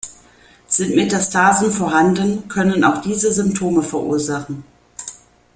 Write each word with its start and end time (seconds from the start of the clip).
Sind 0.65 0.95
Metastasen 0.95 1.71
vorhanden, 1.71 2.47
können 2.47 2.83
auch 2.83 3.01
diese 3.01 3.31
Symptome 3.31 3.83
verursachen. 3.83 4.63